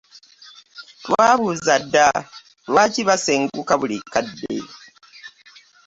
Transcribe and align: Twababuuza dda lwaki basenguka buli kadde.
Twababuuza 1.03 1.73
dda 1.83 2.07
lwaki 2.69 3.01
basenguka 3.07 3.73
buli 3.79 3.97
kadde. 4.13 4.55